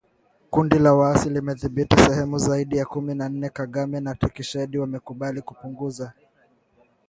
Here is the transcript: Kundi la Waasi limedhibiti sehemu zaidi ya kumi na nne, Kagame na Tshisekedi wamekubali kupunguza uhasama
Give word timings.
Kundi 0.51 0.79
la 0.79 0.93
Waasi 0.93 1.29
limedhibiti 1.29 1.95
sehemu 1.97 2.37
zaidi 2.37 2.77
ya 2.77 2.85
kumi 2.85 3.15
na 3.15 3.29
nne, 3.29 3.49
Kagame 3.49 3.99
na 3.99 4.15
Tshisekedi 4.15 4.77
wamekubali 4.77 5.41
kupunguza 5.41 6.03
uhasama 6.03 6.21